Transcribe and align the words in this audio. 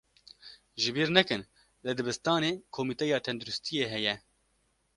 Ji 0.81 0.89
bîr 0.95 1.09
nekin, 1.17 1.41
li 1.85 1.91
dibistanê 1.97 2.51
komîteya 2.75 3.17
tenduristiyê 3.25 3.85
heye. 3.93 4.15